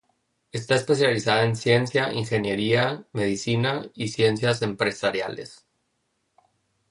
[0.51, 5.67] Está especializada en ciencia, ingeniería, medicina y ciencias empresariales.